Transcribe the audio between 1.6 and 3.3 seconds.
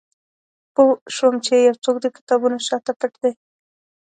یو څوک د کتابونو شاته پټ